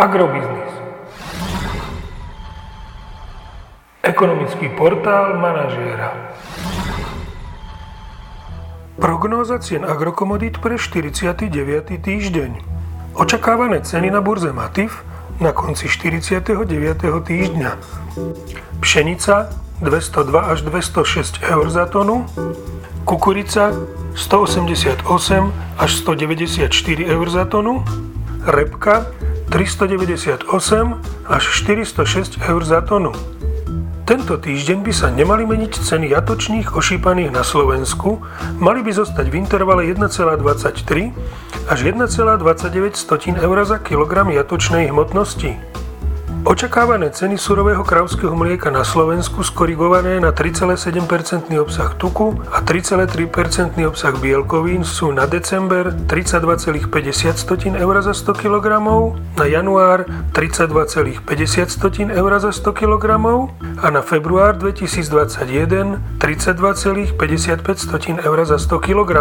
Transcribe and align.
Agrobiznis. 0.00 0.72
Ekonomický 4.00 4.72
portál 4.72 5.36
manažéra. 5.36 6.16
Prognóza 8.96 9.60
cien 9.60 9.84
agrokomodít 9.84 10.56
pre 10.64 10.80
49. 10.80 11.52
týždeň. 12.00 12.50
Očakávané 13.12 13.84
ceny 13.84 14.08
na 14.08 14.24
burze 14.24 14.56
Matif 14.56 15.04
na 15.36 15.52
konci 15.52 15.84
49. 15.84 16.64
týždňa. 17.20 17.70
Pšenica 18.80 19.52
202 19.84 20.40
až 20.40 20.58
206 20.64 21.44
eur 21.44 21.68
za 21.68 21.84
tonu, 21.84 22.24
kukurica 23.04 23.76
188 24.16 25.04
až 25.76 25.90
194 25.92 26.72
eur 27.04 27.26
za 27.28 27.44
tonu, 27.44 27.84
repka 28.48 29.04
398 29.50 30.46
až 31.26 31.42
406 31.42 32.38
eur 32.38 32.62
za 32.62 32.80
tonu. 32.86 33.10
Tento 34.06 34.38
týždeň 34.38 34.78
by 34.82 34.92
sa 34.94 35.10
nemali 35.10 35.42
meniť 35.42 35.74
ceny 35.74 36.14
jatočných 36.14 36.74
ošípaných 36.74 37.34
na 37.34 37.42
Slovensku, 37.42 38.22
mali 38.62 38.86
by 38.86 38.94
zostať 38.94 39.26
v 39.26 39.34
intervale 39.38 39.90
1,23 39.90 41.10
až 41.66 41.78
1,29 41.82 43.42
eur 43.42 43.56
za 43.66 43.78
kilogram 43.82 44.30
jatočnej 44.30 44.90
hmotnosti. 44.90 45.58
Očakávané 46.50 47.12
ceny 47.12 47.38
surového 47.38 47.84
kravského 47.84 48.32
mlieka 48.32 48.72
na 48.72 48.80
Slovensku 48.80 49.44
skorigované 49.44 50.16
na 50.18 50.32
3,7% 50.32 51.52
obsah 51.60 51.92
tuku 51.94 52.32
a 52.48 52.64
3,3% 52.64 53.76
obsah 53.86 54.16
bielkovín 54.16 54.82
sú 54.82 55.12
na 55.12 55.28
december 55.28 55.92
32,50 56.08 57.76
eur 57.76 57.94
za 58.02 58.16
100 58.16 58.34
kg, 58.34 58.66
na 59.36 59.46
január 59.46 60.08
32,50 60.32 62.08
eur 62.08 62.32
za 62.40 62.50
100 62.50 62.72
kg 62.72 63.04
a 63.78 63.86
na 63.92 64.00
február 64.00 64.56
2021 64.56 66.00
32,55 66.18 68.26
eur 68.26 68.38
za 68.48 68.58
100 68.58 68.80
kg. 68.80 69.12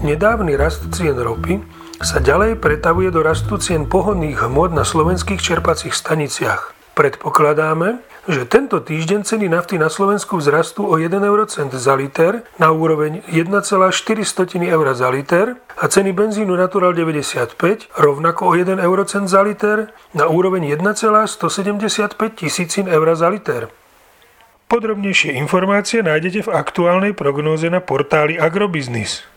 Nedávny 0.00 0.56
rast 0.56 0.86
cien 0.94 1.18
ropy 1.18 1.60
sa 2.02 2.18
ďalej 2.18 2.58
pretavuje 2.58 3.12
do 3.14 3.22
rastu 3.22 3.60
cien 3.62 3.86
pohodných 3.86 4.42
hmot 4.42 4.74
na 4.74 4.82
slovenských 4.82 5.38
čerpacích 5.38 5.94
staniciach. 5.94 6.74
Predpokladáme, 6.94 8.02
že 8.30 8.48
tento 8.48 8.80
týždeň 8.80 9.26
ceny 9.26 9.52
nafty 9.52 9.76
na 9.76 9.92
Slovensku 9.92 10.40
vzrastú 10.40 10.88
o 10.88 10.96
1 10.96 11.12
eurocent 11.20 11.68
za 11.74 11.92
liter 11.92 12.46
na 12.56 12.72
úroveň 12.72 13.20
1,4 13.28 13.90
eur 14.64 14.86
za 14.96 15.08
liter 15.12 15.60
a 15.76 15.84
ceny 15.90 16.16
benzínu 16.16 16.56
Natural 16.56 16.96
95 16.96 17.92
rovnako 17.98 18.42
o 18.48 18.52
1 18.56 18.80
eurocent 18.80 19.28
za 19.28 19.44
liter 19.44 19.92
na 20.16 20.24
úroveň 20.30 20.72
1,175 20.80 22.16
tisícin 22.32 22.88
eur 22.88 23.12
za 23.12 23.28
liter. 23.28 23.68
Podrobnejšie 24.70 25.36
informácie 25.36 26.00
nájdete 26.00 26.48
v 26.48 26.50
aktuálnej 26.56 27.12
prognóze 27.12 27.68
na 27.68 27.84
portáli 27.84 28.40
Agrobiznis. 28.40 29.33